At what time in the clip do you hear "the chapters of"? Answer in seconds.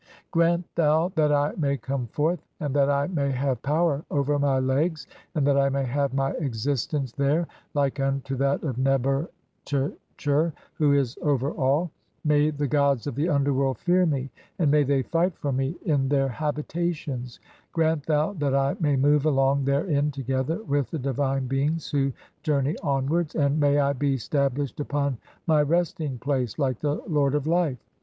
16.09-16.09